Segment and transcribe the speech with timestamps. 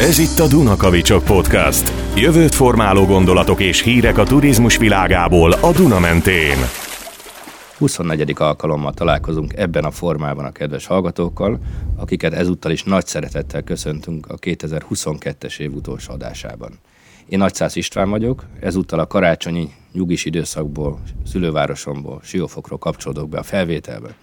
[0.00, 1.92] Ez itt a Dunakavicsok Podcast.
[2.16, 6.56] Jövőt formáló gondolatok és hírek a turizmus világából a Duna mentén.
[7.78, 8.34] 24.
[8.36, 11.58] alkalommal találkozunk ebben a formában a kedves hallgatókkal,
[11.96, 16.78] akiket ezúttal is nagy szeretettel köszöntünk a 2022-es év utolsó adásában.
[17.28, 24.14] Én Nagyszász István vagyok, ezúttal a karácsonyi nyugis időszakból, szülővárosomból, Siófokról kapcsolódok be a felvételbe.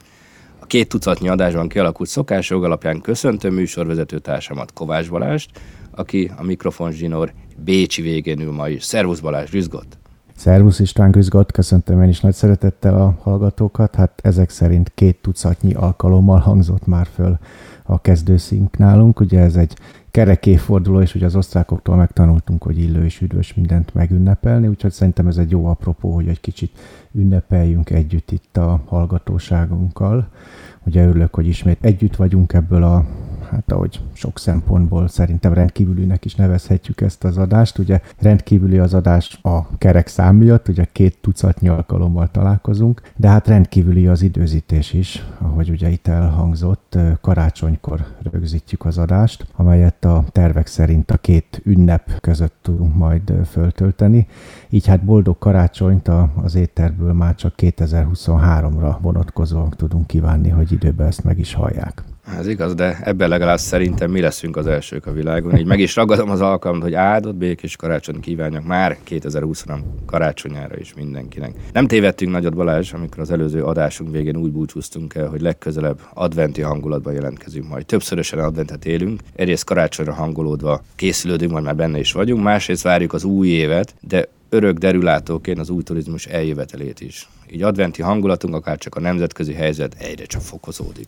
[0.68, 5.60] Két tucatnyi adásban kialakult szokásjog alapján köszöntöm műsorvezető társamat Kovács Balást,
[5.92, 8.84] aki a mikrofon zsinór Bécsi végén ül ma is.
[8.84, 9.98] Szervusz Balázs, Rüzgott!
[10.36, 13.96] Szervusz István Güzgott, köszöntöm én is nagy szeretettel a hallgatókat.
[13.96, 17.38] Hát ezek szerint két tucatnyi alkalommal hangzott már föl
[17.84, 19.20] a kezdőszink nálunk.
[19.20, 19.78] Ugye ez egy
[20.18, 25.28] kerek évforduló, és ugye az osztrákoktól megtanultunk, hogy illő és üdvös mindent megünnepelni, úgyhogy szerintem
[25.28, 26.80] ez egy jó apropó, hogy egy kicsit
[27.12, 30.28] ünnepeljünk együtt itt a hallgatóságunkkal.
[30.88, 33.06] Ugye örülök, hogy ismét együtt vagyunk ebből a
[33.52, 37.78] hát ahogy sok szempontból szerintem rendkívülinek is nevezhetjük ezt az adást.
[37.78, 43.48] Ugye rendkívüli az adás a kerek szám miatt, ugye két tucatnyi alkalommal találkozunk, de hát
[43.48, 50.68] rendkívüli az időzítés is, ahogy ugye itt elhangzott, karácsonykor rögzítjük az adást, amelyet a tervek
[50.68, 54.28] szerint a két ünnep között tudunk majd föltölteni.
[54.70, 56.10] Így hát boldog karácsonyt
[56.44, 62.04] az éterből már csak 2023-ra vonatkozóan tudunk kívánni, hogy időben ezt meg is hallják.
[62.38, 65.58] Ez igaz, de ebben legalább szerintem mi leszünk az elsők a világon.
[65.58, 69.66] Így meg is ragadom az alkalmat, hogy áldott békés karácsony kívánjak már 2020
[70.06, 71.54] karácsonyára is mindenkinek.
[71.74, 76.62] Nem tévedtünk nagyot Balázs, amikor az előző adásunk végén úgy búcsúztunk el, hogy legközelebb adventi
[76.62, 77.86] hangulatban jelentkezünk majd.
[77.86, 83.24] Többszörösen adventet élünk, egyrészt karácsonyra hangolódva készülődünk, majd már benne is vagyunk, másrészt várjuk az
[83.24, 87.30] új évet, de örök derülátóként az új turizmus eljövetelét is.
[87.52, 91.06] Így adventi hangulatunk, akár csak a nemzetközi helyzet egyre csak fokozódik.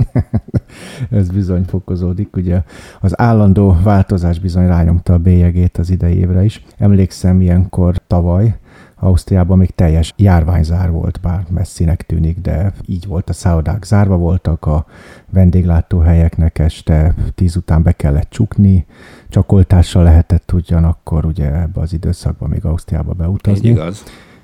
[1.11, 2.61] Ez bizony fokozódik, ugye
[2.99, 6.63] az állandó változás bizony rányomta a bélyegét az idei évre is.
[6.77, 8.55] Emlékszem ilyenkor tavaly,
[8.99, 14.65] Ausztriában még teljes járványzár volt, bár messzinek tűnik, de így volt a szállodák zárva voltak,
[14.65, 14.85] a
[15.29, 18.85] vendéglátóhelyeknek este tíz után be kellett csukni,
[19.29, 23.67] csak oltással lehetett ugyanakkor ugye ebbe az időszakban még Ausztriába beutazni.
[23.67, 24.03] Így igaz.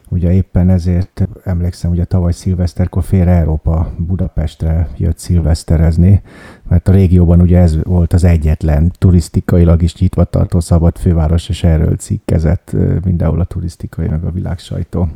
[0.10, 6.22] Ugye éppen ezért emlékszem, hogy a tavaly szilveszterkor fél Európa Budapestre jött szilveszterezni,
[6.70, 11.64] mert a régióban ugye ez volt az egyetlen turisztikailag is nyitva tartó szabad főváros, és
[11.64, 15.08] erről cikkezett mindenhol a turisztikai, meg a világsajtó.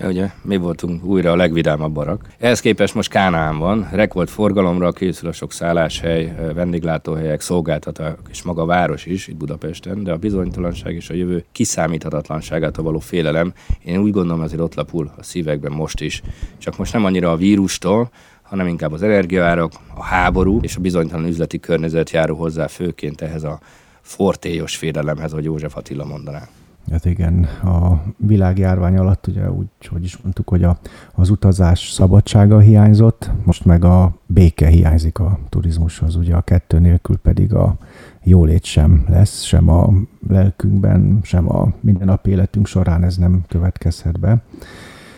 [0.00, 2.28] Ugye, mi voltunk újra a legvidámabb barak.
[2.38, 8.42] Ehhez képest most Kánaán van, rek volt forgalomra, készül a sok szálláshely, vendéglátóhelyek, szolgáltatók és
[8.42, 13.52] maga a város is itt Budapesten, de a bizonytalanság és a jövő kiszámíthatatlanságától való félelem,
[13.84, 16.22] én úgy gondolom azért ott lapul a szívekben most is.
[16.58, 18.10] Csak most nem annyira a vírustól,
[18.42, 23.44] hanem inkább az energiaárak, a háború és a bizonytalan üzleti környezet járó hozzá főként ehhez
[23.44, 23.60] a
[24.00, 26.48] fortélyos félelemhez, hogy József Attila mondaná.
[26.90, 30.78] Hát igen, a világjárvány alatt ugye úgy, hogy is mondtuk, hogy a,
[31.12, 37.16] az utazás szabadsága hiányzott, most meg a béke hiányzik a turizmushoz, ugye a kettő nélkül
[37.16, 37.76] pedig a
[38.22, 39.92] jólét sem lesz, sem a
[40.28, 44.42] lelkünkben, sem a mindennapi életünk során ez nem következhet be.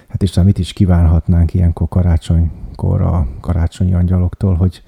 [0.08, 4.82] Hát és mit is kívánhatnánk ilyenkor karácsonykor a karácsonyi angyaloktól, hogy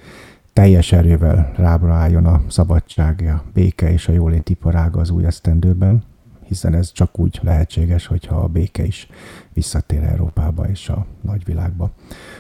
[0.53, 6.03] teljes erővel rábra álljon a szabadság, a béke és a jólét iparága az új esztendőben
[6.49, 9.09] hiszen ez csak úgy lehetséges, hogyha a béke is
[9.53, 11.91] visszatér Európába és a nagyvilágba.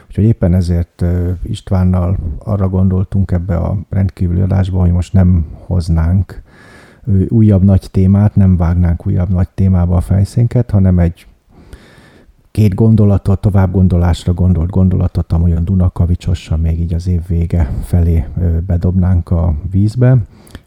[0.06, 1.04] Úgyhogy éppen ezért
[1.42, 6.42] Istvánnal arra gondoltunk ebbe a rendkívüli adásba, hogy most nem hoznánk
[7.28, 11.26] újabb nagy témát, nem vágnánk újabb nagy témába a fejszénket, hanem egy
[12.50, 18.26] két gondolatot, tovább gondolásra gondolt gondolatot, amolyan Dunakavicsosan még így az év vége felé
[18.66, 20.16] bedobnánk a vízbe.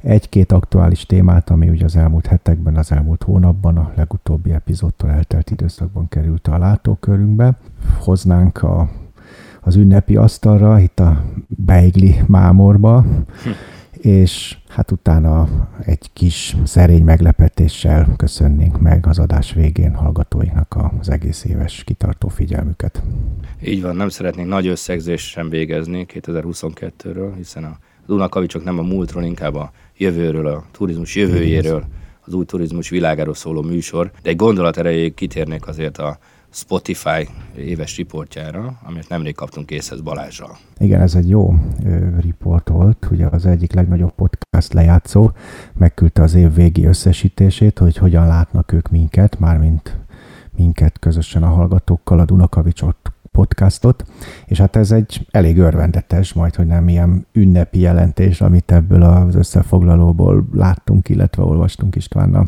[0.04, 5.50] Egy-két aktuális témát, ami ugye az elmúlt hetekben, az elmúlt hónapban, a legutóbbi epizódtól eltelt
[5.50, 7.58] időszakban került a látókörünkbe.
[8.00, 8.90] Hoznánk a,
[9.62, 13.06] az ünnepi asztalra, itt a Beigli mámorba,
[13.92, 15.48] és hát utána
[15.86, 23.04] egy kis szerény meglepetéssel köszönnénk meg az adás végén hallgatóinknak az egész éves kitartó figyelmüket.
[23.64, 27.78] Így van, nem szeretnénk nagy összegzést sem végezni 2022-ről, hiszen a
[28.08, 31.84] Dunakavicsok nem a múltról, inkább a jövőről, a turizmus jövőjéről,
[32.26, 36.18] az új turizmus világáról szóló műsor, de egy gondolat erejéig kitérnék azért a
[36.54, 37.28] Spotify
[37.58, 40.58] éves riportjára, amit nemrég kaptunk észhez Balázsral.
[40.78, 41.56] Igen, ez egy jó
[42.20, 43.08] riport volt.
[43.12, 45.32] Ugye az egyik legnagyobb podcast lejátszó
[45.74, 49.98] megküldte az év végi összesítését, hogy hogyan látnak ők minket, mármint
[50.56, 54.06] minket közösen a hallgatókkal, a Dunakavicsot podcastot,
[54.46, 59.36] és hát ez egy elég örvendetes, majd hogy nem ilyen ünnepi jelentés, amit ebből az
[59.36, 62.48] összefoglalóból láttunk, illetve olvastunk Istvánnal.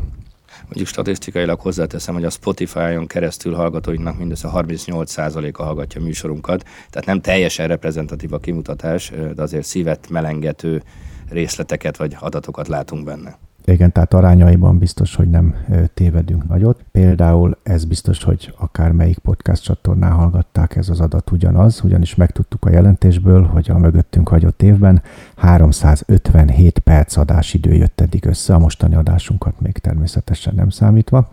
[0.64, 7.68] Mondjuk statisztikailag hozzáteszem, hogy a Spotify-on keresztül hallgatóinknak mindössze 38%-a hallgatja műsorunkat, tehát nem teljesen
[7.68, 10.84] reprezentatív a kimutatás, de azért szívet melengető
[11.30, 13.38] részleteket vagy adatokat látunk benne.
[13.66, 15.56] Igen, tehát arányaiban biztos, hogy nem
[15.94, 16.84] tévedünk nagyot.
[16.92, 22.66] Például ez biztos, hogy akár melyik podcast csatornán hallgatták, ez az adat ugyanaz, ugyanis megtudtuk
[22.66, 25.02] a jelentésből, hogy a mögöttünk hagyott évben
[25.36, 31.30] 357 perc adásidő jött eddig össze, a mostani adásunkat még természetesen nem számítva,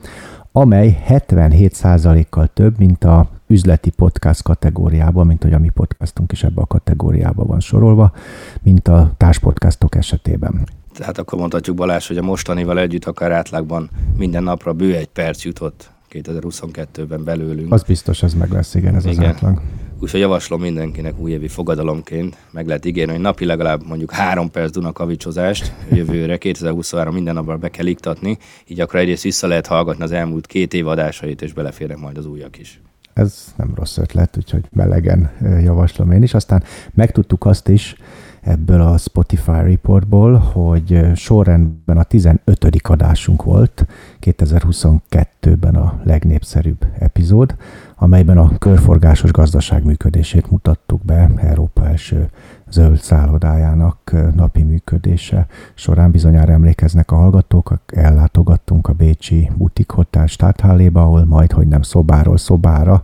[0.53, 6.61] amely 77%-kal több, mint a üzleti podcast kategóriában, mint hogy a mi podcastunk is ebbe
[6.61, 8.13] a kategóriába van sorolva,
[8.63, 10.67] mint a társpodcastok esetében.
[11.01, 15.45] Tehát akkor mondhatjuk Balázs, hogy a mostanival együtt akár átlagban minden napra bő egy perc
[15.45, 17.73] jutott 2022-ben belőlünk.
[17.73, 19.19] Az biztos, ez meg lesz, igen, ez igen.
[19.19, 19.61] az átlag.
[20.01, 25.73] Úgyhogy javaslom mindenkinek újévi fogadalomként, meg lehet ígérni, hogy napi legalább mondjuk három perc Dunakavicsozást
[25.93, 30.47] jövőre, 2023 minden napban be kell iktatni, így akkor egyrészt vissza lehet hallgatni az elmúlt
[30.47, 32.81] két év adásait, és beleférnek majd az újak is.
[33.13, 35.31] Ez nem rossz ötlet, úgyhogy melegen
[35.63, 36.35] javaslom én is.
[36.35, 36.63] Aztán
[36.95, 37.95] megtudtuk azt is,
[38.41, 42.67] ebből a Spotify reportból, hogy sorrendben a 15.
[42.83, 43.87] adásunk volt,
[44.21, 47.57] 2022-ben a legnépszerűbb epizód,
[47.97, 52.31] amelyben a körforgásos gazdaság működését mutattuk be Európa első
[52.71, 61.03] zöld szállodájának napi működése során bizonyára emlékeznek a hallgatók, ellátogattunk a Bécsi Butik Hotel Stadthalléba,
[61.03, 63.03] ahol majd, hogy nem szobáról szobára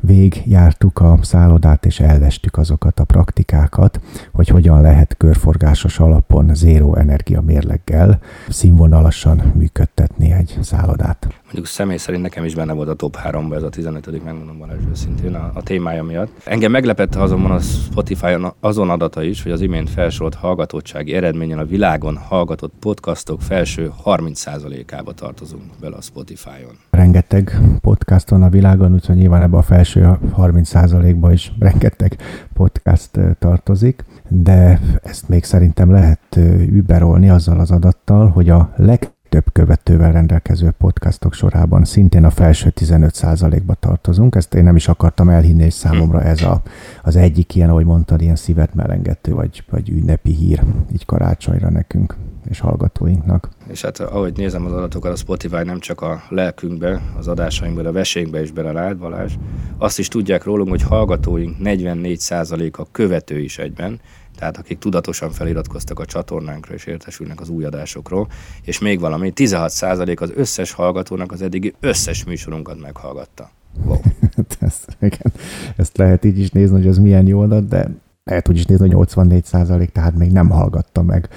[0.00, 4.00] végigjártuk a szállodát, és ellestük azokat a praktikákat,
[4.32, 8.18] hogy hogyan lehet körforgásos alapon zéró energia mérleggel
[8.48, 11.26] színvonalasan működtetni egy szállodát.
[11.44, 14.80] Mondjuk személy szerint nekem is benne volt a top 3 ez a 15 megmondom Balázs
[14.90, 16.30] őszintén a, a témája miatt.
[16.44, 21.64] Engem meglepett azonban a Spotify-on azon adata is, hogy az imént felsorolt hallgatottsági eredményen a
[21.64, 26.76] világon hallgatott podcastok felső 30%-ába tartozunk bele a Spotify-on.
[26.90, 32.16] Rengeteg podcast van a világon, úgyhogy nyilván ebbe a felső 30%-ba is rengeteg
[32.54, 36.36] podcast tartozik, de ezt még szerintem lehet
[36.70, 42.72] überolni azzal az adattal, hogy a leg több követővel rendelkező podcastok sorában szintén a felső
[42.80, 44.34] 15%-ba tartozunk.
[44.34, 46.62] Ezt én nem is akartam elhinni, és számomra ez a,
[47.02, 50.62] az egyik ilyen, ahogy mondtad, ilyen szívet melengető, vagy, vagy ünnepi hír
[50.92, 52.16] így karácsonyra nekünk
[52.48, 53.48] és hallgatóinknak.
[53.68, 57.92] És hát ahogy nézem az adatokat, a Spotify nem csak a lelkünkbe, az adásainkba, a
[57.92, 59.32] vesénkbe is belelát, Balázs.
[59.78, 64.00] Azt is tudják rólunk, hogy hallgatóink 44%-a követő is egyben,
[64.36, 68.28] tehát akik tudatosan feliratkoztak a csatornánkra és értesülnek az új adásokról,
[68.62, 73.50] és még valami, 16% az összes hallgatónak az eddigi összes műsorunkat meghallgatta.
[73.84, 74.00] Wow.
[74.60, 75.32] ezt, igen,
[75.76, 77.90] ezt lehet így is nézni, hogy ez milyen jó adat, de
[78.24, 81.28] lehet úgy is nézni, hogy 84% tehát még nem hallgatta meg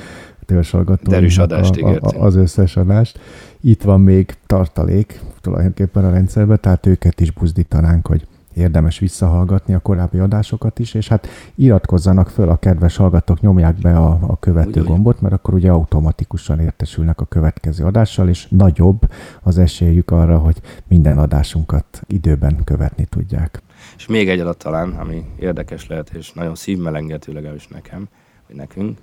[0.45, 3.19] törzshallgatóinknak adást a, a, az összes adást.
[3.62, 8.28] Itt van még tartalék tulajdonképpen a rendszerben, tehát őket is buzdítanánk, hogy
[8.60, 13.98] érdemes visszahallgatni a korábbi adásokat is, és hát iratkozzanak föl a kedves hallgatók, nyomják be
[13.98, 19.12] a, a követő gombot, mert akkor ugye automatikusan értesülnek a következő adással, és nagyobb
[19.42, 23.62] az esélyük arra, hogy minden adásunkat időben követni tudják.
[23.98, 28.08] És még egy adat talán, ami érdekes lehet, és nagyon szívmelengető legalábbis nekem,
[28.48, 28.98] vagy nekünk,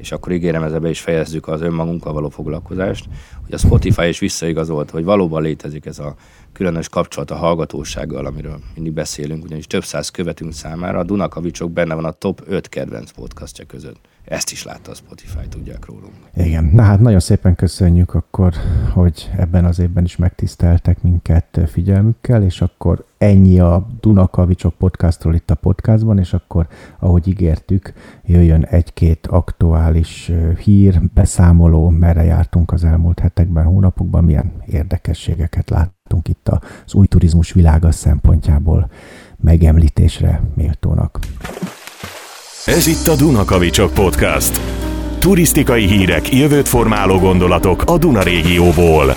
[0.00, 3.08] és akkor ígérem, ezzel be is fejezzük az önmagunkkal való foglalkozást,
[3.44, 6.14] hogy a Spotify is visszaigazolt, hogy valóban létezik ez a
[6.52, 10.98] különös kapcsolat a hallgatósággal, amiről mindig beszélünk, ugyanis több száz követünk számára.
[10.98, 13.98] A Dunakavicsok benne van a top 5 kedvenc podcastja között.
[14.24, 16.14] Ezt is látta a Spotify, tudják rólunk.
[16.36, 18.54] Igen, na hát nagyon szépen köszönjük akkor,
[18.92, 25.50] hogy ebben az évben is megtiszteltek minket figyelmükkel, és akkor ennyi a Dunakavicsok podcastról itt
[25.50, 26.66] a podcastban, és akkor,
[26.98, 27.92] ahogy ígértük,
[28.24, 30.32] jöjjön egy-két aktuális
[30.64, 37.52] hír, beszámoló, merre jártunk az elmúlt hetekben, hónapokban, milyen érdekességeket láttunk itt az új turizmus
[37.52, 38.90] világa szempontjából
[39.36, 41.18] megemlítésre méltónak.
[42.66, 44.60] Ez itt a Dunakavicsok Podcast.
[45.18, 49.14] Turisztikai hírek, jövőt formáló gondolatok a Duna régióból.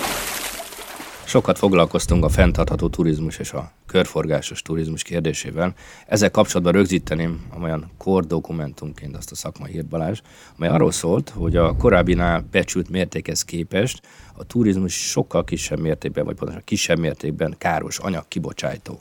[1.34, 5.74] Sokat foglalkoztunk a fenntartható turizmus és a körforgásos turizmus kérdésével.
[6.08, 9.94] Ezzel kapcsolatban rögzíteném olyan kor dokumentumként azt a szakmai hírt
[10.58, 14.02] amely arról szólt, hogy a korábbinál becsült mértékhez képest
[14.34, 19.00] a turizmus sokkal kisebb mértékben, vagy pontosan kisebb mértékben káros anyag kibocsátó.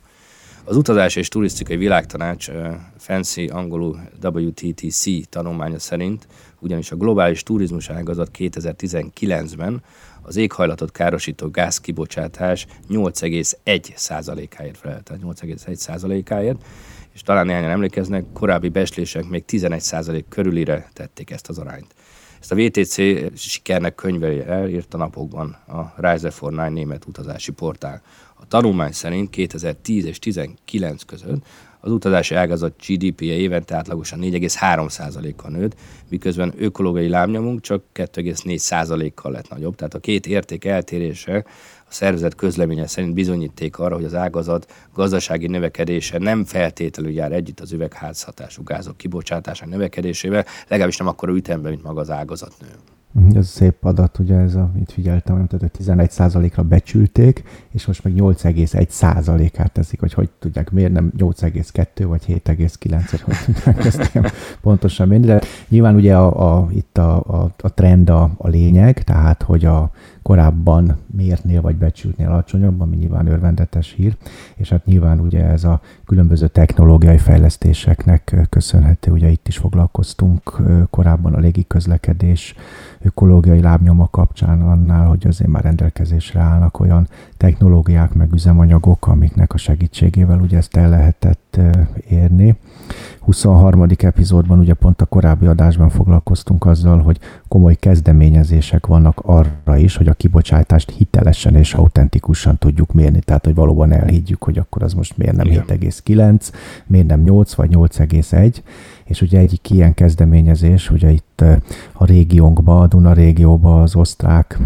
[0.64, 2.50] Az Utazás és Turisztikai Világtanács
[2.98, 6.26] fancy angolul WTTC tanulmánya szerint
[6.58, 9.82] ugyanis a globális turizmus ágazat 2019-ben
[10.22, 16.64] az éghajlatot károsító gázkibocsátás 8,1%-áért felelt, tehát 8,1%-áért,
[17.12, 21.94] és talán néhányan emlékeznek, korábbi beslések még 11% körülire tették ezt az arányt.
[22.40, 22.94] Ezt a VTC
[23.38, 28.02] sikernek könyveli el, írt a napokban a Rise for Nine német utazási portál.
[28.34, 31.46] A tanulmány szerint 2010 és 2019 között
[31.84, 35.74] az utazási ágazat GDP-je évente átlagosan 4,3%-kal nőtt,
[36.08, 39.74] miközben ökológiai lábnyomunk csak 2,4%-kal lett nagyobb.
[39.74, 41.44] Tehát a két érték eltérése
[41.84, 47.60] a szervezet közleménye szerint bizonyíték arra, hogy az ágazat gazdasági növekedése nem feltétlenül jár együtt
[47.60, 52.68] az üvegházhatású gázok kibocsátása növekedésével, legalábbis nem akkor ütemben, mint maga az ágazat nő.
[53.34, 59.72] Ez szép adat, ugye ez, amit figyeltem, nem tudom, 11%-ra becsülték, és most meg 8,1%-át
[59.72, 64.18] teszik, hogy hogy tudják, miért nem 8,2 vagy 7,9-et, hogy tudják ezt
[64.60, 65.26] pontosan mérni.
[65.26, 69.64] De nyilván ugye a, a, itt a, a, a trend a, a lényeg, tehát hogy
[69.64, 69.90] a
[70.22, 74.16] korábban mértnél vagy becsültnél alacsonyabb, ami nyilván örvendetes hír,
[74.56, 81.34] és hát nyilván ugye ez a különböző technológiai fejlesztéseknek köszönhető, ugye itt is foglalkoztunk korábban
[81.34, 82.54] a légiközlekedés
[83.02, 87.08] ökológiai lábnyoma kapcsán annál, hogy azért már rendelkezésre állnak olyan
[87.42, 91.60] technológiák, meg üzemanyagok, amiknek a segítségével ugye ezt el lehetett
[92.08, 92.56] érni.
[93.20, 93.86] 23.
[93.98, 97.18] epizódban ugye pont a korábbi adásban foglalkoztunk azzal, hogy
[97.48, 103.54] komoly kezdeményezések vannak arra is, hogy a kibocsátást hitelesen és autentikusan tudjuk mérni, tehát hogy
[103.54, 106.52] valóban elhiggyük, hogy akkor az most miért nem 7,9,
[106.86, 108.56] miért nem 8 vagy 8,1,
[109.04, 111.44] és ugye egyik ilyen kezdeményezés, ugye itt
[111.92, 114.58] a régiónkban, a Duna régióban az osztrák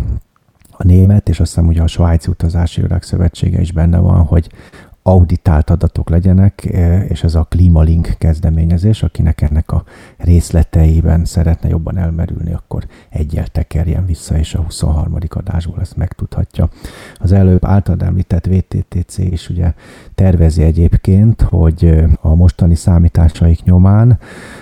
[0.79, 4.51] a német, és azt hiszem ugye a svájci utazási szövetsége is benne van, hogy
[5.07, 9.85] auditált adatok legyenek, e, és ez a Klimalink kezdeményezés, akinek ennek a
[10.17, 15.19] részleteiben szeretne jobban elmerülni, akkor egyel tekerjen vissza, és a 23.
[15.29, 16.69] adásból ezt megtudhatja.
[17.15, 19.73] Az előbb általad említett VTTC is ugye
[20.15, 24.19] tervezi egyébként, hogy a mostani számításaik nyomán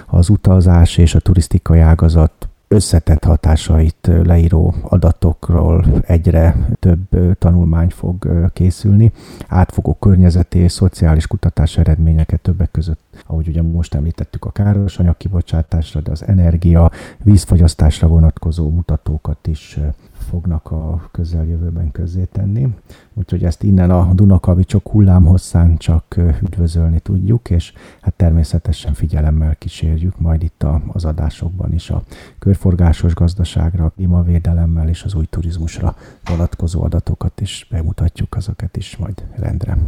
[0.06, 9.12] az utazás és a turisztikai ágazat összetett hatásait leíró adatokról egyre több tanulmány fog készülni.
[9.48, 16.00] Átfogó környezeti és szociális kutatás eredményeket többek között, ahogy ugye most említettük a káros anyagkibocsátásra,
[16.00, 16.90] de az energia,
[17.22, 19.78] vízfogyasztásra vonatkozó mutatókat is
[20.24, 21.92] fognak a közeljövőben
[22.32, 22.68] tenni.
[23.14, 30.42] Úgyhogy ezt innen a Dunakavicsok hullámhosszán csak üdvözölni tudjuk, és hát természetesen figyelemmel kísérjük majd
[30.42, 32.02] itt az adásokban is a
[32.38, 39.24] körforgásos gazdaságra, a klímavédelemmel és az új turizmusra vonatkozó adatokat is bemutatjuk, azokat is majd
[39.36, 39.78] rendre.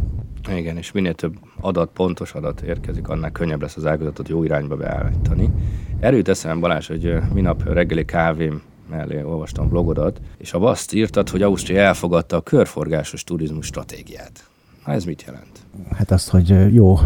[0.55, 4.75] Igen, és minél több adat, pontos adat érkezik, annál könnyebb lesz az ágazatot jó irányba
[4.75, 5.51] beállítani.
[5.99, 11.41] Erőt eszem, Balázs, hogy minap reggeli kávém mellé olvastam blogodat, és a azt írtad, hogy
[11.41, 14.47] Ausztria elfogadta a körforgásos turizmus stratégiát.
[14.85, 15.65] Na ez mit jelent?
[15.91, 16.99] Hát azt, hogy jó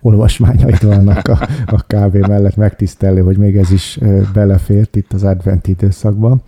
[0.00, 3.98] olvasmányaid vannak a, a kávé mellett megtisztelő, hogy még ez is
[4.32, 6.42] belefért itt az advent időszakban.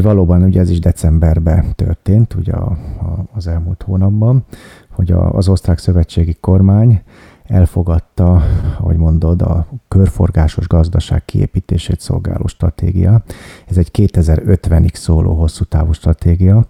[0.00, 4.44] Valóban ugye ez is decemberben történt, ugye a, a, az elmúlt hónapban,
[4.90, 7.02] hogy a, az osztrák szövetségi kormány
[7.48, 8.42] elfogadta,
[8.78, 13.22] ahogy mondod, a körforgásos gazdaság kiépítését szolgáló stratégia.
[13.66, 16.66] Ez egy 2050-ig szóló hosszú távú stratégia.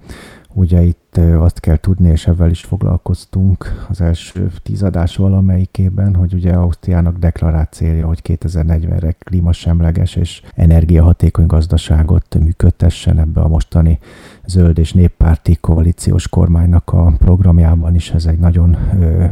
[0.59, 6.53] Ugye itt azt kell tudni, és ebben is foglalkoztunk az első tízadás valamelyikében, hogy ugye
[6.53, 13.99] Ausztriának deklarált célja, hogy 2040-re klímasemleges és energiahatékony gazdaságot működtessen ebbe a mostani
[14.47, 18.77] zöld és néppárti koalíciós kormánynak a programjában is ez egy nagyon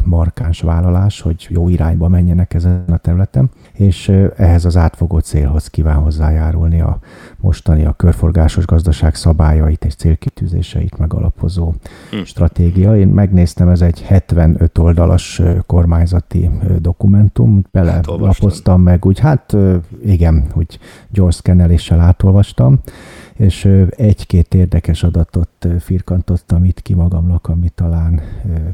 [0.03, 5.95] markáns vállalás, hogy jó irányba menjenek ezen a területen, és ehhez az átfogó célhoz kíván
[5.95, 6.99] hozzájárulni a
[7.37, 11.73] mostani a körforgásos gazdaság szabályait és célkitűzéseit megalapozó
[12.11, 12.21] hm.
[12.23, 12.97] stratégia.
[12.97, 19.55] Én megnéztem, ez egy 75 oldalas kormányzati dokumentum, belelapoztam meg, úgy hát
[20.05, 20.79] igen, hogy
[21.09, 22.79] gyors szkenneléssel átolvastam,
[23.37, 28.21] és egy-két érdekes adatot firkantottam itt ki magamnak, ami talán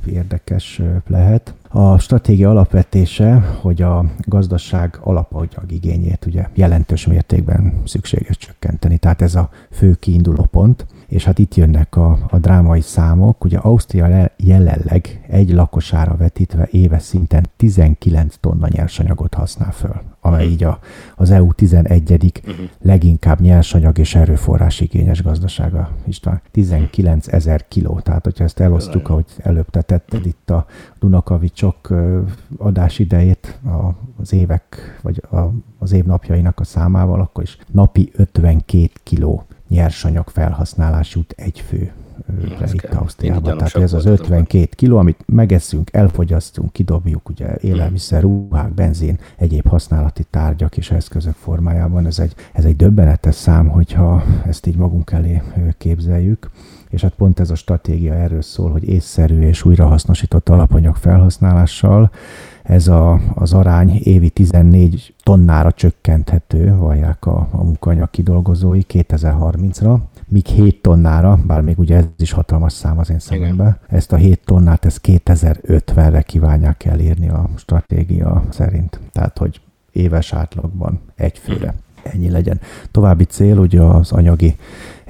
[0.05, 1.53] érdekes lehet.
[1.67, 9.35] A stratégia alapvetése, hogy a gazdaság alapanyag igényét ugye jelentős mértékben szükséges csökkenteni, tehát ez
[9.35, 13.43] a fő kiinduló pont és hát itt jönnek a, a drámai számok.
[13.43, 20.63] Ugye Ausztria jelenleg egy lakosára vetítve éves szinten 19 tonna nyersanyagot használ föl, amely így
[20.63, 20.79] a,
[21.15, 22.41] az EU 11.
[22.47, 22.65] Uh-huh.
[22.81, 25.89] leginkább nyersanyag és erőforrás igényes gazdasága.
[26.05, 27.99] István, 19 ezer kiló.
[27.99, 30.65] Tehát, hogyha ezt elosztjuk, ahogy előbb te tetted itt a
[30.99, 31.93] Dunakavicsok
[32.57, 33.59] adás idejét
[34.21, 35.23] az évek, vagy
[35.77, 41.91] az év napjainak a számával, akkor is napi 52 kiló nyersanyag felhasználás jut egy fő
[42.73, 43.57] itt Ausztriában.
[43.57, 50.23] Tehát ez az 52 kiló, amit megeszünk, elfogyasztunk, kidobjuk, ugye élelmiszer, ruhák, benzin, egyéb használati
[50.29, 52.05] tárgyak és eszközök formájában.
[52.05, 55.41] Ez egy, ez egy döbbenetes szám, hogyha ezt így magunk elé
[55.77, 56.49] képzeljük.
[56.89, 62.11] És hát pont ez a stratégia erről szól, hogy észszerű és újrahasznosított alapanyag felhasználással
[62.63, 70.45] ez a, az arány évi 14 tonnára csökkenthető, vallják a, a munkanyag kidolgozói 2030-ra, míg
[70.45, 74.41] 7 tonnára, bár még ugye ez is hatalmas szám az én szememben, ezt a 7
[74.45, 78.99] tonnát ezt 2050-re kívánják elérni a stratégia szerint.
[79.11, 82.59] Tehát, hogy éves átlagban egy főre ennyi legyen.
[82.91, 84.55] További cél ugye az anyagi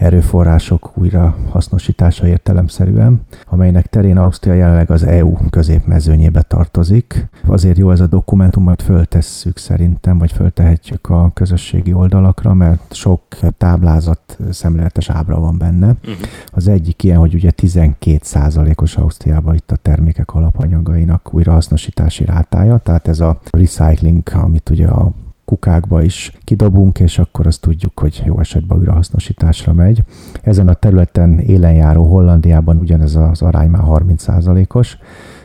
[0.01, 7.29] erőforrások újra hasznosítása értelemszerűen, amelynek terén Ausztria jelenleg az EU középmezőnyébe tartozik.
[7.45, 13.21] Azért jó ez a dokumentum, majd föltesszük szerintem, vagy föltehetjük a közösségi oldalakra, mert sok
[13.57, 15.87] táblázat, szemléletes ábra van benne.
[15.87, 16.15] Uh-huh.
[16.51, 23.19] Az egyik ilyen, hogy ugye 12%-os Ausztriában itt a termékek alapanyagainak újrahasznosítási rátája, tehát ez
[23.19, 25.11] a recycling, amit ugye a
[25.51, 30.03] kukákba is kidobunk, és akkor azt tudjuk, hogy jó esetben újrahasznosításra megy.
[30.41, 34.97] Ezen a területen élenjáró Hollandiában ugyanez az arány már 30%-os,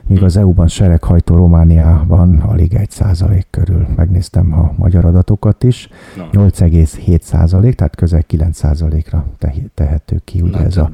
[0.09, 3.87] míg az EU-ban sereghajtó Romániában alig 1 százalék körül.
[3.97, 5.89] Megnéztem a magyar adatokat is.
[6.33, 9.25] 8,7 százalék, tehát közel 9 százalékra
[9.75, 10.41] tehető ki.
[10.41, 10.91] Ugye ez a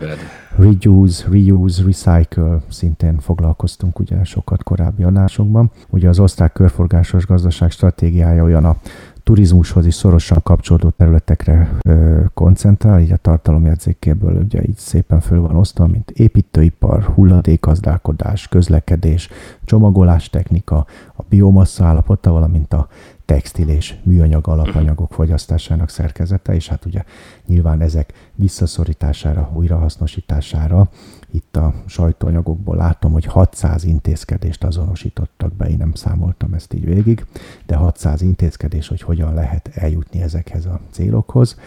[0.56, 5.70] reduce, reuse, recycle szintén foglalkoztunk ugye sokat korábbi adásokban.
[5.90, 8.76] Ugye az osztrák körforgásos gazdaság stratégiája olyan a
[9.22, 15.56] turizmushoz is szorosan kapcsolódó területekre ö, koncentrál, így a tartalomjegyzékéből ugye így szépen föl van
[15.56, 19.28] osztva, mint építőipar, hulladékazdálkodás, közlekedés,
[19.64, 20.86] csomagolás technika,
[21.16, 22.88] a biomassa állapota, valamint a
[23.24, 27.04] textil és műanyag alapanyagok fogyasztásának szerkezete, és hát ugye
[27.46, 30.88] nyilván ezek visszaszorítására, újrahasznosítására
[31.32, 37.26] itt a sajtóanyagokból látom, hogy 600 intézkedést azonosítottak be, én nem számoltam ezt így végig,
[37.66, 41.58] de 600 intézkedés, hogy hogyan lehet eljutni ezekhez a célokhoz.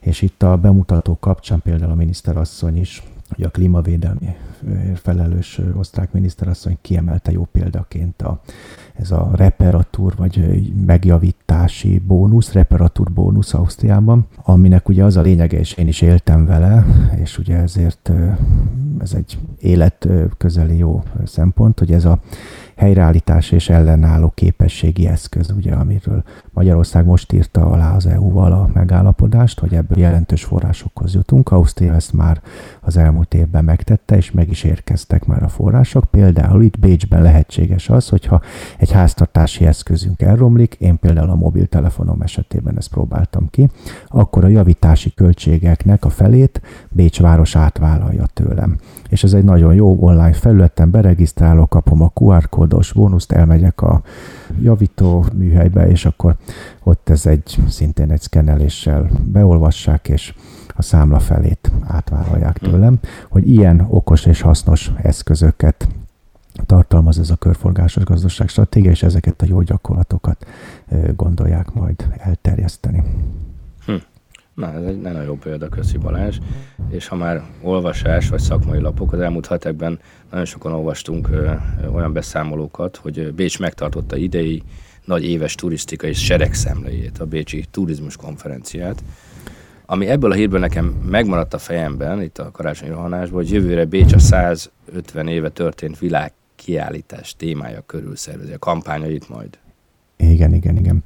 [0.00, 4.36] És itt a bemutató kapcsán például a miniszterasszony is hogy a klímavédelmi
[4.94, 8.40] felelős osztrák miniszterasszony kiemelte jó példaként a,
[8.94, 15.72] ez a reparatúr vagy megjavítási bónusz, reparatúr bónusz Ausztriában, aminek ugye az a lényege, és
[15.72, 16.86] én is éltem vele,
[17.20, 18.10] és ugye ezért
[18.98, 22.18] ez egy életközeli jó szempont, hogy ez a
[22.76, 29.60] helyreállítás és ellenálló képességi eszköz, ugye, amiről Magyarország most írta alá az EU-val a megállapodást,
[29.60, 31.50] hogy ebből jelentős forrásokhoz jutunk.
[31.50, 32.42] Ausztria ezt már
[32.80, 36.04] az elmúlt évben megtette, és meg is érkeztek már a források.
[36.04, 38.40] Például itt Bécsben lehetséges az, hogyha
[38.78, 43.68] egy háztartási eszközünk elromlik, én például a mobiltelefonom esetében ezt próbáltam ki,
[44.08, 46.60] akkor a javítási költségeknek a felét
[46.90, 48.78] Bécs város átvállalja tőlem.
[49.08, 54.02] És ez egy nagyon jó online felületen, beregisztrálok, kapom a QR kódos bónuszt, elmegyek a
[54.60, 56.36] javító műhelybe, és akkor
[56.82, 60.34] ott ez egy szintén egy szkenneléssel beolvassák, és
[60.76, 62.64] a számla felét átvállalják hm.
[62.64, 65.88] tőlem, hogy ilyen okos és hasznos eszközöket
[66.66, 70.46] tartalmaz ez a körforgásos gazdaság stratégia, és ezeket a jó gyakorlatokat
[71.16, 73.02] gondolják majd elterjeszteni.
[74.54, 76.38] Na, ez egy nagyon jó példa, köszi Balázs.
[76.90, 79.98] És ha már olvasás vagy szakmai lapok, az elmúlt hetekben
[80.30, 84.62] nagyon sokan olvastunk ö, ö, olyan beszámolókat, hogy Bécs megtartotta idei
[85.04, 89.02] nagy éves turisztikai seregszemlejét, a Bécsi Turizmus Konferenciát,
[89.86, 94.12] ami ebből a hírből nekem megmaradt a fejemben, itt a karácsonyi rohanásban, hogy jövőre Bécs
[94.12, 99.58] a 150 éve történt világ kiállítás témája körül szervezi a kampányait majd.
[100.16, 101.04] Igen, igen, igen.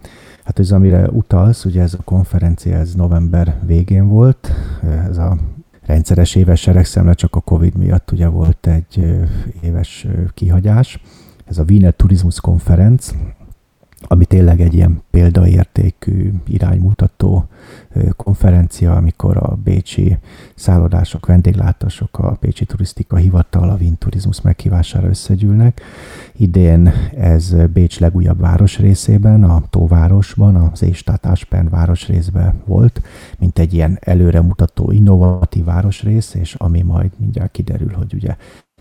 [0.49, 4.53] Hát ez, amire utalsz, ugye ez a konferencia, ez november végén volt,
[5.09, 5.39] ez a
[5.87, 9.19] rendszeres éves seregszemle, csak a Covid miatt ugye volt egy
[9.61, 11.01] éves kihagyás.
[11.45, 13.15] Ez a Wiener Tourismus Konferenz,
[14.01, 17.49] ami tényleg egy ilyen példaértékű, iránymutató
[18.17, 20.19] konferencia, amikor a bécsi
[20.55, 25.81] szállodások, vendéglátások, a Bécsi Turisztika Hivatal, a Vinturizmus meghívására összegyűlnek.
[26.37, 33.03] Idén ez Bécs legújabb városrészében, a Tóvárosban, az Éstát Áspen városrészben volt,
[33.39, 38.37] mint egy ilyen előremutató, innovatív városrész, és ami majd mindjárt kiderül, hogy ugye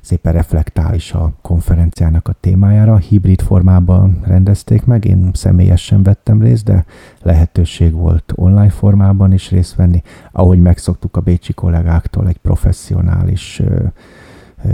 [0.07, 2.97] szépen reflektál is a konferenciának a témájára.
[2.97, 6.85] Hibrid formában rendezték meg, én személyesen vettem részt, de
[7.21, 13.61] lehetőség volt online formában is részt venni, ahogy megszoktuk a bécsi kollégáktól egy professzionális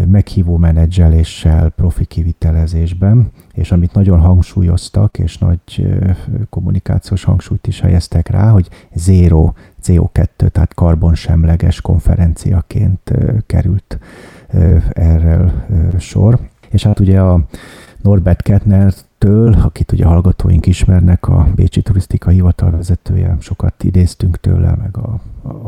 [0.08, 5.88] meghívó menedzseléssel, profi kivitelezésben, és amit nagyon hangsúlyoztak, és nagy
[6.50, 13.13] kommunikációs hangsúlyt is helyeztek rá, hogy zéro CO2, tehát karbonsemleges konferenciaként
[13.46, 14.00] került
[14.94, 15.52] erről
[16.00, 16.39] sor.
[16.70, 17.46] És hát ugye a
[18.02, 24.75] Norbert Kettner től, akit ugye hallgatóink ismernek, a Bécsi Turisztika Hivatal vezetője, sokat idéztünk tőle,
[24.81, 25.19] meg a,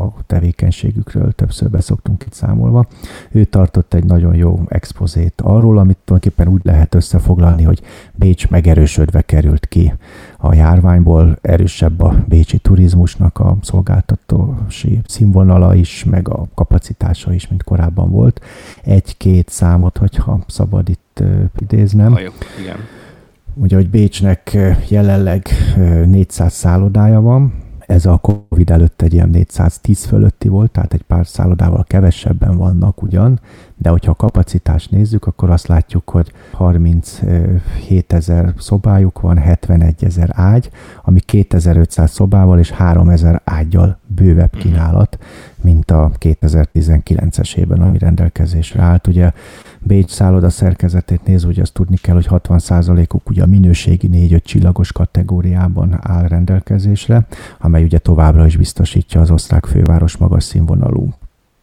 [0.02, 2.88] a tevékenységükről többször beszoktunk itt számolva.
[3.32, 7.82] Ő tartott egy nagyon jó expozét arról, amit tulajdonképpen úgy lehet összefoglalni, hogy
[8.14, 9.94] Bécs megerősödve került ki
[10.38, 17.64] a járványból, erősebb a bécsi turizmusnak a szolgáltatósi színvonala is, meg a kapacitása is, mint
[17.64, 18.42] korábban volt.
[18.84, 21.24] Egy-két számot, hogyha szabad itt
[21.60, 22.12] idéznem.
[22.12, 22.78] Hajó, igen
[23.58, 24.58] Ugye, hogy Bécsnek
[24.90, 25.48] jelenleg
[26.06, 27.54] 400 szállodája van,
[27.86, 33.02] ez a Covid előtt egy ilyen 410 fölötti volt, tehát egy pár szállodával kevesebben vannak
[33.02, 33.40] ugyan,
[33.78, 40.30] de hogyha a kapacitást nézzük, akkor azt látjuk, hogy 37 ezer szobájuk van, 71 ezer
[40.34, 40.70] ágy,
[41.04, 44.62] ami 2500 szobával és 3000 ágyal bővebb mhm.
[44.62, 45.18] kínálat,
[45.62, 49.08] mint a 2019-es évben, ami rendelkezésre állt.
[49.08, 49.32] Ugye
[49.88, 54.92] Bécs szálloda szerkezetét nézve, hogy azt tudni kell, hogy 60%-uk ugye a minőségi 4-5 csillagos
[54.92, 57.28] kategóriában áll rendelkezésre,
[57.60, 61.14] amely ugye továbbra is biztosítja az osztrák főváros magas színvonalú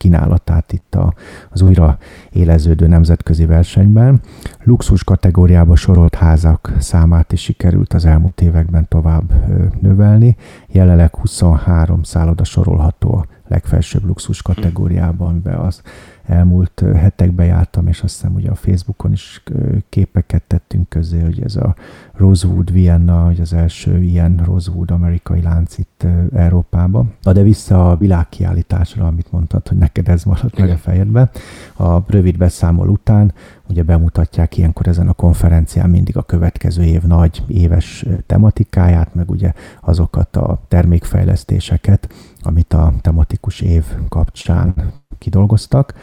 [0.03, 1.15] kínálatát itt a,
[1.51, 1.99] az újra
[2.31, 4.21] éleződő nemzetközi versenyben.
[4.63, 9.33] Luxus kategóriába sorolt házak számát is sikerült az elmúlt években tovább
[9.81, 10.37] növelni.
[10.69, 15.83] Jelenleg 23 szálloda sorolható a legfelsőbb luxus kategóriában, amiben az
[16.27, 19.43] elmúlt hetekben jártam, és azt hiszem ugye a Facebookon is
[19.89, 21.75] képeket tettünk közé, hogy ez a
[22.15, 27.13] Rosewood Vienna, hogy az első ilyen Rosewood amerikai lánc itt Európában.
[27.23, 31.31] Na de vissza a világkiállításra, amit mondtad, hogy neked ez maradt meg a fejedbe.
[31.77, 33.33] A rövid beszámol után
[33.69, 39.53] ugye bemutatják ilyenkor ezen a konferencián mindig a következő év nagy éves tematikáját, meg ugye
[39.81, 44.75] azokat a termékfejlesztéseket, amit a tematikus év kapcsán
[45.23, 45.95] kidolgoztak,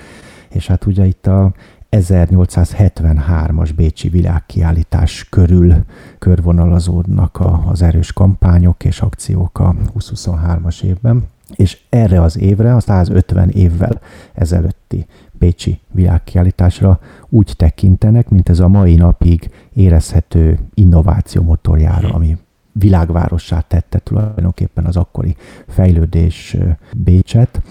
[0.49, 1.51] és hát ugye itt a
[1.91, 5.73] 1873-as Bécsi világkiállítás körül
[6.19, 12.79] körvonalazódnak a, az erős kampányok és akciók a 2023-as évben, és erre az évre, a
[12.79, 14.01] 150 évvel
[14.33, 22.37] ezelőtti Bécsi világkiállításra úgy tekintenek, mint ez a mai napig érezhető innováció motorjára, ami
[22.71, 25.35] világvárossá tette tulajdonképpen az akkori
[25.67, 26.57] fejlődés
[26.95, 27.61] Bécset.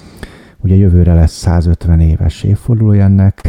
[0.61, 3.49] Ugye jövőre lesz 150 éves évfordulója ennek,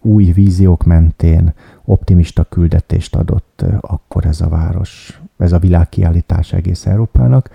[0.00, 1.52] új víziók mentén
[1.84, 7.50] optimista küldetést adott akkor ez a város, ez a világkiállítás egész Európának,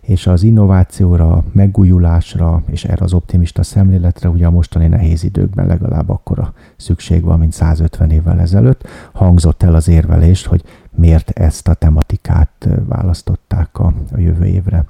[0.00, 6.08] és az innovációra, megújulásra és erre az optimista szemléletre ugye a mostani nehéz időkben legalább
[6.08, 8.88] akkora szükség van, mint 150 évvel ezelőtt.
[9.12, 14.84] Hangzott el az érvelés, hogy miért ezt a tematikát választották a, a jövő évre.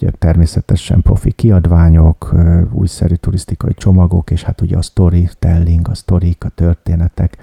[0.00, 2.34] Ugye természetesen profi kiadványok,
[2.72, 7.36] újszerű turisztikai csomagok, és hát ugye a storytelling, a sztorik, a történetek,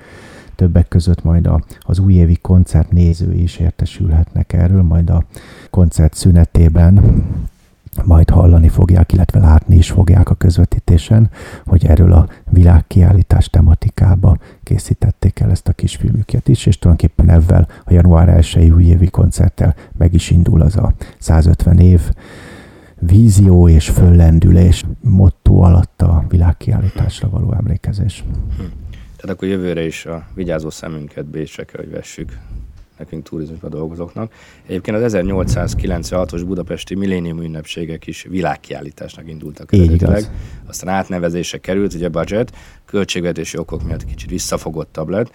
[0.56, 5.24] többek között majd a, az újévi koncert nézői is értesülhetnek erről, majd a
[5.70, 7.24] koncert szünetében
[8.06, 11.30] majd hallani fogják, illetve látni is fogják a közvetítésen,
[11.66, 17.94] hogy erről a világkiállítás tematikába készítették el ezt a kisfilmüket is, és tulajdonképpen ebben a
[17.94, 22.02] január 1-i újévi koncerttel meg is indul az a 150 év
[23.00, 28.24] vízió és föllendülés motto alatt a világkiállításra való emlékezés.
[28.58, 28.64] Hm.
[29.16, 32.38] Tehát akkor jövőre is a vigyázó szemünket Bécsre kell, hogy vessük
[32.98, 34.34] nekünk turizmusban dolgozóknak.
[34.66, 40.24] Egyébként az 1896-os budapesti millénium ünnepségek is világkiállításnak indultak eredetileg.
[40.66, 42.56] Aztán átnevezése került, ugye budget,
[42.86, 45.32] költségvetési okok miatt kicsit visszafogottabb lett,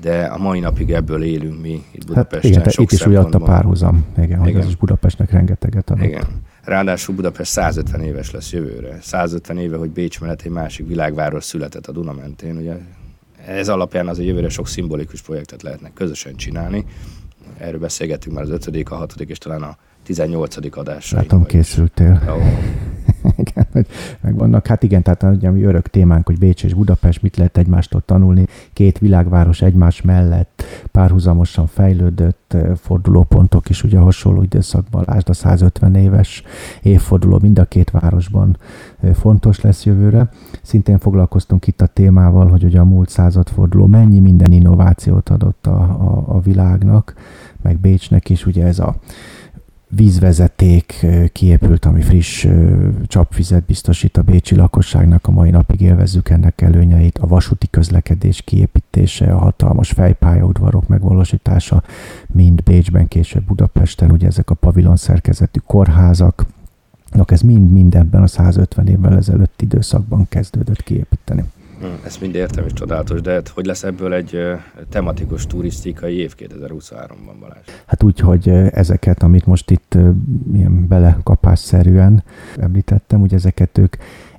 [0.00, 2.52] de a mai napig ebből élünk mi itt hát Budapesten.
[2.52, 4.38] Hát igen, sok itt is úgy a párhuzam, igen, igen.
[4.38, 6.04] hogy ez is Budapestnek rengeteget adott.
[6.04, 6.24] Igen.
[6.66, 8.98] Ráadásul Budapest 150 éves lesz jövőre.
[9.00, 12.56] 150 éve, hogy Bécs mellett egy másik világváros született a Duna mentén.
[12.56, 12.76] Ugye
[13.46, 16.84] ez alapján az a jövőre sok szimbolikus projektet lehetnek közösen csinálni.
[17.58, 20.76] erről beszélgetünk már az ötödik, a hatodik és talán a 18.
[20.76, 21.18] adásra.
[21.18, 22.22] Látom, készültél.
[22.26, 22.34] Jó.
[23.44, 23.86] igen, hogy
[24.20, 24.66] megvannak.
[24.66, 28.46] Hát igen, tehát ugye mi örök témánk, hogy Bécs és Budapest mit lehet egymástól tanulni.
[28.72, 30.55] Két világváros egymás mellett
[30.92, 36.42] párhuzamosan fejlődött fordulópontok is ugye hasonló időszakban, lásd a 150 éves
[36.82, 38.56] évforduló mind a két városban
[39.14, 40.28] fontos lesz jövőre.
[40.62, 45.80] Szintén foglalkoztunk itt a témával, hogy ugye a múlt századforduló mennyi minden innovációt adott a,
[45.80, 47.14] a, a világnak,
[47.62, 48.96] meg Bécsnek is, ugye ez a
[49.88, 52.46] vízvezeték kiépült, ami friss
[53.06, 59.32] csapvizet biztosít a bécsi lakosságnak, a mai napig élvezzük ennek előnyeit, a vasúti közlekedés kiépítése,
[59.32, 61.82] a hatalmas fejpályaudvarok megvalósítása,
[62.26, 66.46] mind Bécsben, később Budapesten, ugye ezek a pavilon szerkezetű kórházak,
[67.26, 71.44] ez mind-mind ebben a 150 évvel ezelőtt időszakban kezdődött kiépíteni.
[71.80, 74.38] Hm, ezt mind értem, és csodálatos, de hát hogy lesz ebből egy
[74.88, 77.64] tematikus turisztikai év 2023-ban, Balázs?
[77.86, 79.98] Hát úgy, hogy ezeket, amit most itt
[80.52, 82.22] ilyen belekapásszerűen
[82.58, 83.96] említettem, hogy ezeket ők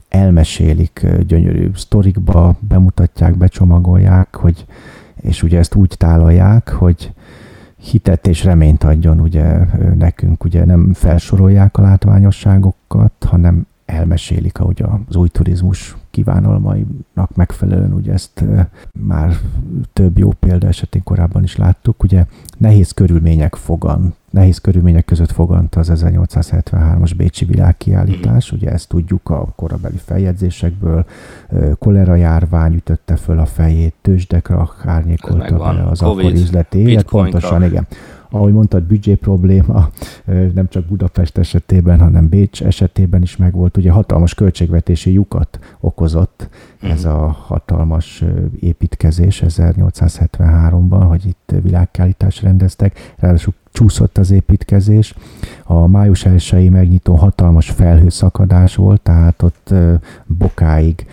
[0.09, 4.65] elmesélik gyönyörű sztorikba, bemutatják, becsomagolják, hogy,
[5.21, 7.11] és ugye ezt úgy tálalják, hogy
[7.77, 9.57] hitet és reményt adjon ugye
[9.97, 18.13] nekünk, ugye nem felsorolják a látványosságokat, hanem elmesélik, ahogy az új turizmus kívánalmainak megfelelően, ugye
[18.13, 18.43] ezt
[18.91, 19.37] már
[19.93, 22.25] több jó példa esetén korábban is láttuk, ugye
[22.57, 29.53] nehéz körülmények fogan, nehéz körülmények között fogant az 1873-as Bécsi világkiállítás, ugye ezt tudjuk a
[29.55, 31.05] korabeli feljegyzésekből,
[31.79, 37.63] kolera járvány ütötte föl a fejét, tőzsdekre árnyékolta bele az COVID, akkori üzleti élet, pontosan,
[37.63, 37.87] igen
[38.29, 39.89] ahogy mondtad, büdzsé probléma
[40.53, 43.77] nem csak Budapest esetében, hanem Bécs esetében is megvolt.
[43.77, 46.49] Ugye hatalmas költségvetési lyukat okozott
[46.85, 46.89] mm.
[46.89, 48.23] ez a hatalmas
[48.59, 53.13] építkezés 1873-ban, hogy itt világkállítást rendeztek.
[53.17, 55.13] Ráadásul csúszott az építkezés.
[55.63, 59.73] A május 1 megnyitó hatalmas felhőszakadás volt, tehát ott
[60.25, 61.05] bokáig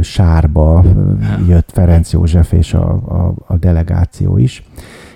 [0.00, 0.84] sárba
[1.48, 4.64] jött Ferenc József és a, a, a delegáció is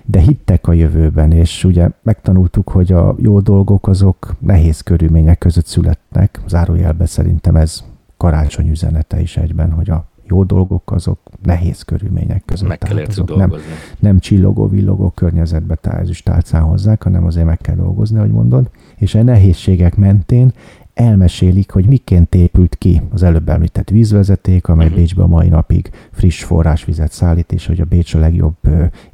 [0.06, 5.66] de hittek a jövőben, és ugye megtanultuk, hogy a jó dolgok azok nehéz körülmények között
[5.66, 6.40] születnek.
[6.46, 7.84] Zárójelben szerintem ez
[8.16, 12.68] karácsony üzenete is egyben, hogy a jó dolgok azok nehéz körülmények között.
[12.68, 13.52] Meg kell azok nem,
[13.98, 15.74] nem csillogó, villogó környezetbe
[16.22, 18.70] tálcán hozzák, hanem azért meg kell dolgozni, ahogy mondod.
[18.96, 20.52] És a nehézségek mentén
[20.94, 25.00] elmesélik, hogy miként épült ki az előbb említett vízvezeték, amely uh-huh.
[25.00, 28.56] Bécsbe a mai napig friss forrásvizet szállít, és hogy a Bécs a legjobb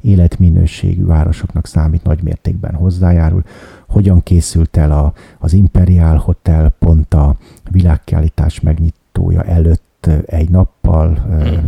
[0.01, 3.43] életminőségű városoknak számít nagy mértékben hozzájárul.
[3.87, 7.35] Hogyan készült el a, az Imperial Hotel pont a
[7.69, 11.63] világkiállítás megnyitója előtt egy nappal, uh-huh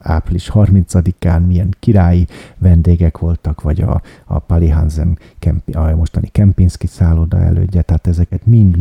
[0.00, 2.26] április 30-án milyen királyi
[2.58, 8.46] vendégek voltak, vagy a, a Pali Hansen Kempi, a mostani Kempinski szálloda elődje, tehát ezeket
[8.46, 8.76] mind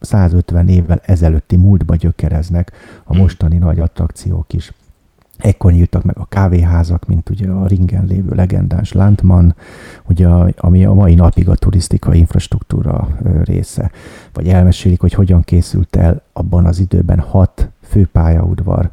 [0.00, 2.72] 150 évvel ezelőtti múltba gyökereznek
[3.04, 4.72] a mostani nagy attrakciók is.
[5.38, 9.54] Ekkor nyíltak meg a kávéházak, mint ugye a ringen lévő legendás Landman,
[10.08, 13.08] ugye, ami a mai napig a turisztikai infrastruktúra
[13.44, 13.90] része.
[14.32, 18.90] Vagy elmesélik, hogy hogyan készült el abban az időben hat főpályaudvar,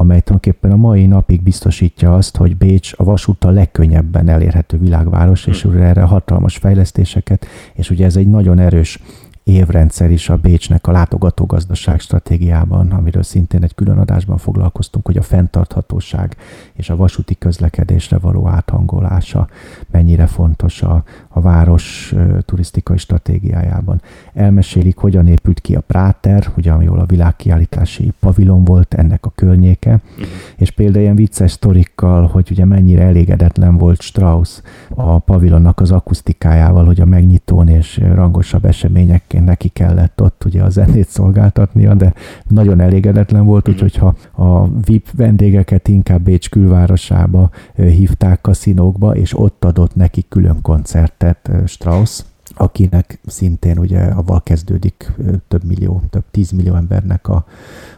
[0.00, 5.62] amely tulajdonképpen a mai napig biztosítja azt, hogy Bécs a vasúttal legkönnyebben elérhető világváros, és
[5.62, 5.76] hm.
[5.76, 8.98] erre hatalmas fejlesztéseket, és ugye ez egy nagyon erős
[9.42, 15.22] évrendszer is a Bécsnek a látogatógazdaság stratégiában, amiről szintén egy külön adásban foglalkoztunk, hogy a
[15.22, 16.36] fenntarthatóság
[16.72, 19.48] és a vasúti közlekedésre való áthangolása
[19.90, 24.02] mennyire fontos a, a város turisztikai stratégiájában.
[24.34, 30.00] Elmesélik, hogyan épült ki a Práter, ugye, ami a világkiállítási pavilon volt, ennek a környéke,
[30.56, 36.84] és például ilyen vicces sztorikkal, hogy ugye mennyire elégedetlen volt Strauss a pavilonnak az akusztikájával,
[36.84, 42.14] hogy a megnyitón és rangosabb eseményekként neki kellett ott ugye a zenét szolgáltatnia, de
[42.48, 43.72] nagyon elégedetlen volt, mhm.
[43.72, 50.58] úgyhogy ha a VIP vendégeket inkább Bécs külvárosába hívták kaszinókba, és ott adott neki külön
[50.62, 52.22] koncertet Strauss,
[52.54, 55.12] akinek szintén ugye avval kezdődik
[55.48, 57.44] több millió, több tízmillió embernek a,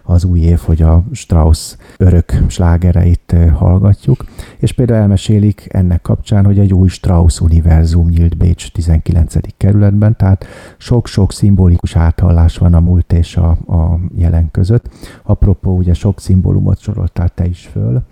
[0.02, 4.24] az új év, hogy a Strauss örök slágereit hallgatjuk,
[4.58, 9.34] és például elmesélik ennek kapcsán, hogy egy új Strauss univerzum nyílt Bécs 19.
[9.56, 10.44] kerületben, tehát
[10.76, 14.88] sok-sok szimbolikus áthallás van a múlt és a, a jelen között.
[15.22, 18.02] Apropó, ugye sok szimbólumot soroltál te is föl,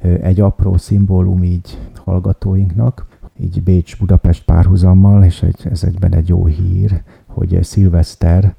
[0.00, 3.06] egy apró szimbólum így hallgatóinknak,
[3.42, 8.54] így Bécs-Budapest párhuzammal, és egy, ez egyben egy jó hír, hogy szilveszter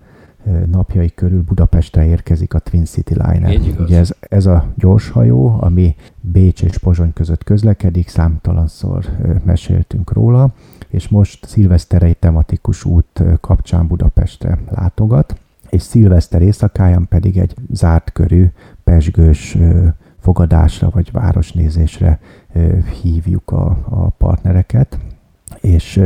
[0.72, 3.60] napjai körül Budapestre érkezik a Twin City Liner.
[3.80, 9.06] Ugye ez, ez a gyorshajó, ami Bécs és Pozsony között közlekedik, számtalanszor
[9.44, 10.54] meséltünk róla.
[10.88, 15.36] és most szilveszter egy tematikus út kapcsán Budapestre látogat,
[15.70, 18.52] és szilveszter éjszakáján pedig egy zárt körű,
[18.84, 19.58] pesgős
[20.20, 22.20] fogadásra vagy városnézésre
[23.02, 24.98] hívjuk a, a partnereket,
[25.60, 26.02] és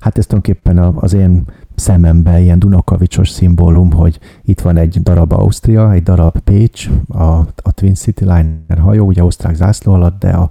[0.00, 5.92] hát ez tulajdonképpen az én szememben ilyen Dunakavicsos szimbólum, hogy itt van egy darab Ausztria,
[5.92, 7.22] egy darab Pécs, a,
[7.56, 10.50] a Twin City Liner hajó, ugye osztrák zászló alatt, de a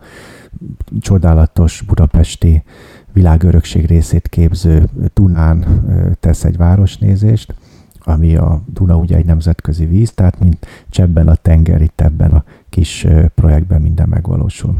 [1.00, 2.64] csodálatos budapesti
[3.14, 5.66] világörökség részét képző Dunán
[6.20, 7.54] tesz egy városnézést,
[8.04, 12.44] ami a Duna ugye egy nemzetközi víz, tehát mint csebben a tenger, itt ebben a
[12.76, 14.76] kis projektben minden megvalósul.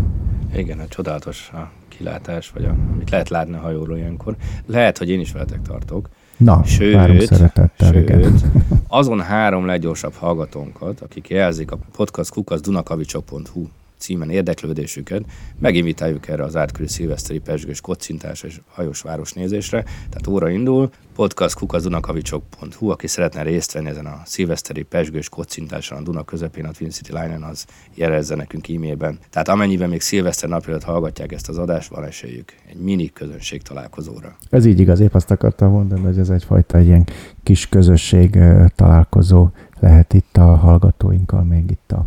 [0.56, 4.36] Igen, a csodálatos a kilátás, vagy a, amit lehet látni a hajóról ilyenkor.
[4.66, 6.10] Lehet, hogy én is veletek tartok.
[6.38, 8.40] Na, sőt, szeretettel, sőt, igen.
[8.88, 13.66] azon három leggyorsabb hallgatónkat, akik jelzik a podcast kukaszdunakavicsok.hu
[14.06, 15.24] címen érdeklődésüket,
[15.60, 19.84] meginvitáljuk erre az átkörű szilveszteri pesgős kocintás és hajós városnézésre.
[19.84, 26.02] Tehát óra indul, podcast kukazunakavicsok.hu, aki szeretne részt venni ezen a szilveszteri pesgős kocintáson a
[26.02, 29.20] Duna közepén, a Twin City Line-en, az jelezze nekünk e-mailben.
[29.30, 34.36] Tehát amennyiben még szilveszter napjelölt hallgatják ezt az adást, van esélyük egy mini közönség találkozóra.
[34.50, 37.08] Ez így igaz, épp azt akartam mondani, hogy ez egyfajta egy ilyen
[37.44, 38.38] kis közösség
[38.76, 42.06] találkozó lehet itt a hallgatóinkkal, még itt a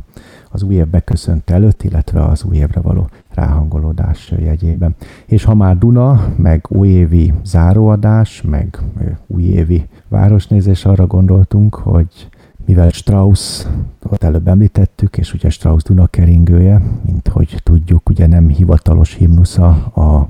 [0.50, 4.94] az új év beköszönt előtt, illetve az új évre való ráhangolódás jegyében.
[5.26, 8.82] És ha már Duna, meg újévi záróadás, meg
[9.26, 12.28] újévi városnézés, arra gondoltunk, hogy
[12.68, 13.66] mivel Strauss,
[14.08, 19.68] ott előbb említettük, és ugye Strauss Duna keringője, mint hogy tudjuk, ugye nem hivatalos himnusza
[19.94, 20.28] a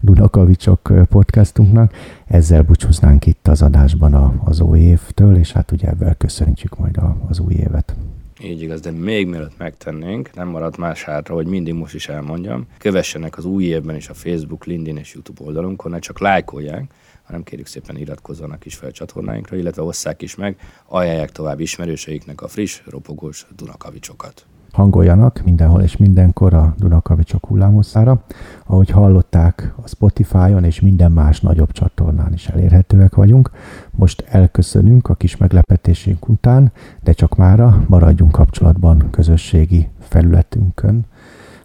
[0.00, 1.92] Dunakavicsok podcastunknak,
[2.26, 7.38] ezzel búcsúznánk itt az adásban az új évtől, és hát ugye ebben köszöntjük majd az
[7.38, 7.94] új évet.
[8.42, 12.66] Így igaz, de még mielőtt megtennénk, nem maradt más hátra, hogy mindig most is elmondjam,
[12.78, 17.42] kövessenek az új évben is a Facebook, LinkedIn és YouTube oldalunkon, ne csak lájkolják, hanem
[17.42, 22.80] kérjük szépen iratkozzanak is fel csatornáinkra, illetve osszák is meg, ajánlják tovább ismerőseiknek a friss,
[22.86, 28.22] ropogós Dunakavicsokat hangoljanak mindenhol és mindenkor a Dunakavicsok hullámoszára.
[28.66, 33.50] Ahogy hallották, a Spotify-on és minden más nagyobb csatornán is elérhetőek vagyunk.
[33.90, 41.06] Most elköszönünk a kis meglepetésünk után, de csak mára maradjunk kapcsolatban közösségi felületünkön,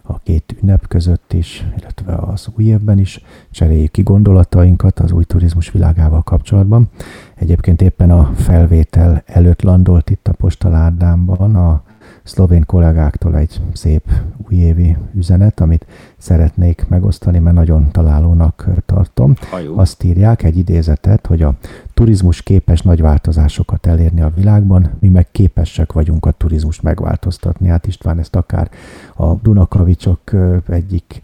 [0.08, 5.24] a két ünnep között is, illetve az új évben is cseréljük ki gondolatainkat az új
[5.24, 6.88] turizmus világával kapcsolatban.
[7.34, 11.82] Egyébként éppen a felvétel előtt landolt itt a postaládámban a
[12.26, 14.10] szlovén kollégáktól egy szép
[14.48, 15.86] újévi üzenet, amit
[16.16, 19.34] szeretnék megosztani, mert nagyon találónak tartom.
[19.74, 21.54] Azt írják, egy idézetet, hogy a
[21.94, 27.68] turizmus képes nagy változásokat elérni a világban, mi meg képesek vagyunk a turizmust megváltoztatni.
[27.68, 28.70] Hát István ezt akár
[29.14, 30.20] a Dunakavicsok
[30.68, 31.22] egyik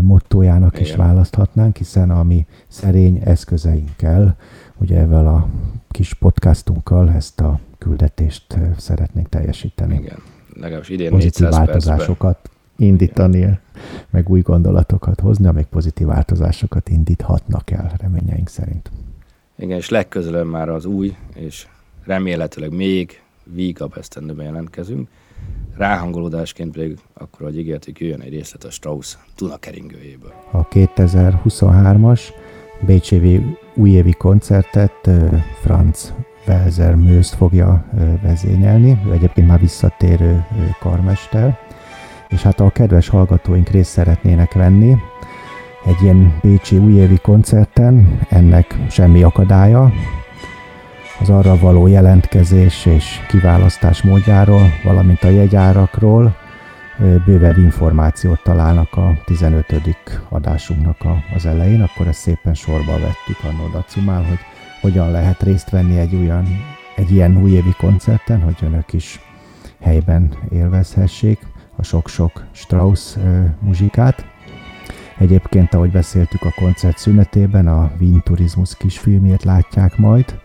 [0.00, 0.84] mottójának Igen.
[0.84, 4.36] is választhatnánk, hiszen a mi szerény eszközeinkkel,
[4.78, 5.48] ugye ezzel a
[5.90, 9.94] kis podcastunkkal ezt a küldetést szeretnénk teljesíteni.
[9.94, 10.18] Igen
[10.54, 12.88] legalábbis idén pozitív változásokat percben.
[12.88, 13.60] indítani, Igen.
[14.10, 18.90] meg új gondolatokat hozni, amik pozitív változásokat indíthatnak el, reményeink szerint.
[19.58, 21.66] Igen, és legközelebb már az új, és
[22.04, 25.08] remélhetőleg még vígabb esztendőben jelentkezünk.
[25.76, 30.32] Ráhangolódásként pedig akkor, hogy ígértük, jöjjön egy részlet a Strauss Duna keringőjéből.
[30.50, 32.20] A 2023-as
[32.86, 35.10] Bécsévi újévi koncertet
[35.60, 36.14] Franz
[36.46, 37.84] Welser Mőzt fogja
[38.22, 40.44] vezényelni, ő egyébként már visszatérő
[40.80, 41.58] karmester,
[42.28, 44.96] és hát a kedves hallgatóink részt szeretnének venni
[45.84, 49.92] egy ilyen bécsi újévi koncerten, ennek semmi akadálya,
[51.20, 56.36] az arra való jelentkezés és kiválasztás módjáról, valamint a jegyárakról
[57.24, 59.66] bővebb információt találnak a 15.
[60.28, 60.96] adásunknak
[61.34, 64.38] az elején, akkor ezt szépen sorba vettük a Dacumál, hogy
[64.82, 66.46] hogyan lehet részt venni egy olyan,
[66.96, 69.20] egy ilyen újévi koncerten, hogy önök is
[69.80, 71.38] helyben élvezhessék
[71.76, 73.16] a sok-sok Strauss
[73.60, 74.26] muzsikát.
[75.18, 80.40] Egyébként, ahogy beszéltük a koncert szünetében, a Wien Turizmus kisfilmjét látják majd,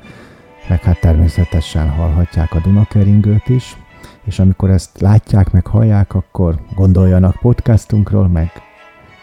[0.69, 3.78] meg hát természetesen hallhatják a Dunakeringőt is,
[4.26, 8.52] és amikor ezt látják, meg hallják, akkor gondoljanak podcastunkról, meg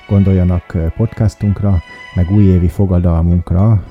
[0.08, 1.82] gondoljanak podcastunkra,
[2.14, 3.82] meg újévi fogadalmunkra,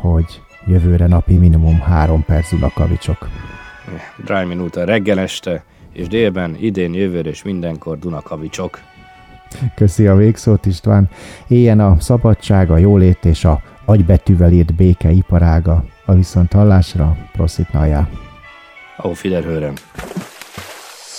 [0.00, 3.28] hogy jövőre napi minimum három perc Dunakavicsok.
[4.24, 8.80] Dry Minuta reggel este, és délben, idén, jövőre és mindenkor Dunakavicsok.
[9.74, 11.08] Köszi a végszót István.
[11.48, 15.84] Éljen a szabadság, a jólét és a agybetűvel írt béke iparága.
[16.04, 18.08] A viszont hallásra, proszit najá.
[18.96, 19.72] Auf Wiederhören.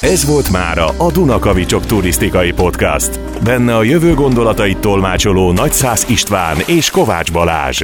[0.02, 3.20] Ez volt mára a Dunakavicsok turisztikai podcast.
[3.44, 7.84] Benne a jövő gondolatait tolmácsoló Nagyszász István és Kovács Balázs.